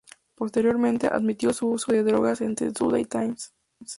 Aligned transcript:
Posteriormente, 0.33 1.05
admitió 1.11 1.53
su 1.53 1.67
uso 1.67 1.91
de 1.91 2.01
drogas 2.01 2.41
en 2.41 2.55
"The 2.55 2.71
Sunday 2.73 3.05
Times". 3.05 3.53